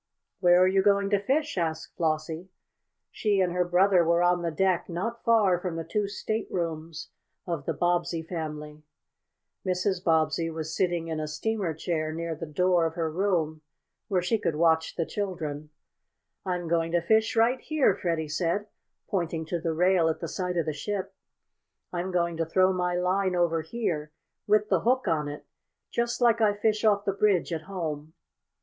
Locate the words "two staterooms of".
5.83-7.67